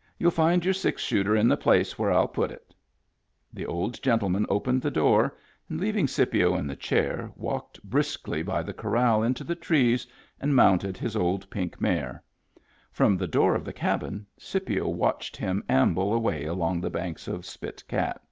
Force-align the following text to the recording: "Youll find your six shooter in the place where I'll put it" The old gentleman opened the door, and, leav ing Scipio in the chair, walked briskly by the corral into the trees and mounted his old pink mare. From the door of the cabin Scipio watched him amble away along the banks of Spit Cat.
"Youll 0.18 0.30
find 0.30 0.64
your 0.64 0.74
six 0.74 1.02
shooter 1.02 1.34
in 1.34 1.48
the 1.48 1.56
place 1.56 1.98
where 1.98 2.12
I'll 2.12 2.28
put 2.28 2.52
it" 2.52 2.72
The 3.52 3.66
old 3.66 4.00
gentleman 4.00 4.46
opened 4.48 4.80
the 4.80 4.92
door, 4.92 5.36
and, 5.68 5.80
leav 5.80 5.96
ing 5.96 6.06
Scipio 6.06 6.54
in 6.54 6.68
the 6.68 6.76
chair, 6.76 7.32
walked 7.34 7.82
briskly 7.82 8.44
by 8.44 8.62
the 8.62 8.72
corral 8.72 9.24
into 9.24 9.42
the 9.42 9.56
trees 9.56 10.06
and 10.38 10.54
mounted 10.54 10.96
his 10.96 11.16
old 11.16 11.50
pink 11.50 11.80
mare. 11.80 12.22
From 12.92 13.16
the 13.16 13.26
door 13.26 13.56
of 13.56 13.64
the 13.64 13.72
cabin 13.72 14.24
Scipio 14.38 14.88
watched 14.88 15.36
him 15.36 15.64
amble 15.68 16.14
away 16.14 16.44
along 16.44 16.80
the 16.80 16.88
banks 16.88 17.26
of 17.26 17.44
Spit 17.44 17.82
Cat. 17.88 18.22